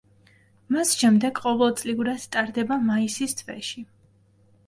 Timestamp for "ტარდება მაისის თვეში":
2.37-3.85